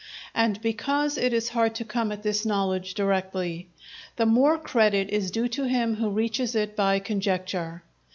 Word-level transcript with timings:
And 0.33 0.59
because 0.61 1.15
it 1.15 1.31
is 1.31 1.49
hard 1.49 1.75
to 1.75 1.85
come 1.85 2.11
at 2.11 2.23
this 2.23 2.43
knowledge 2.43 2.95
directly, 2.95 3.69
the 4.15 4.25
more 4.25 4.57
credit 4.57 5.11
is 5.11 5.29
due 5.29 5.47
to 5.49 5.65
him 5.65 5.93
who 5.97 6.09
reaches 6.09 6.55
it 6.55 6.75
by 6.75 6.97
conjecture. 6.97 7.83